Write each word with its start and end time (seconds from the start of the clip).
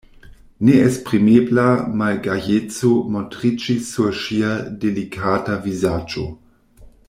Neesprimebla 0.67 1.65
malgajeco 1.99 2.89
montriĝis 3.17 3.93
sur 3.97 4.19
ŝia 4.23 4.57
delikata 4.87 5.61
vizaĝo. 5.69 6.27